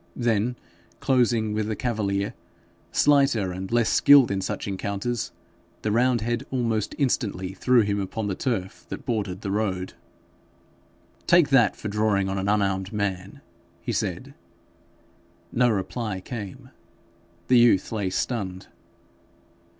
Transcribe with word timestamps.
Then 0.15 0.55
closing 0.99 1.53
with 1.53 1.67
the 1.67 1.75
cavalier, 1.75 2.33
slighter 2.91 3.51
and 3.51 3.71
less 3.71 3.87
skilled 3.89 4.31
in 4.31 4.41
such 4.41 4.67
encounters, 4.67 5.31
the 5.83 5.91
roundhead 5.91 6.43
almost 6.49 6.95
instantly 6.97 7.53
threw 7.53 7.81
him 7.81 7.99
upon 7.99 8.25
the 8.25 8.33
turf 8.33 8.83
that 8.89 9.05
bordered 9.05 9.41
the 9.41 9.51
road. 9.51 9.93
'Take 11.27 11.49
that 11.49 11.75
for 11.75 11.87
drawing 11.87 12.29
on 12.29 12.39
an 12.39 12.49
unarmed 12.49 12.91
man,' 12.91 13.41
he 13.83 13.91
said. 13.91 14.33
No 15.51 15.69
reply 15.69 16.19
came. 16.19 16.71
The 17.47 17.59
youth 17.59 17.91
lay 17.91 18.09
stunned. 18.09 18.65